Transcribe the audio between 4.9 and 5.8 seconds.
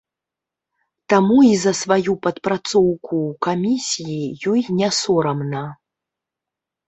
сорамна.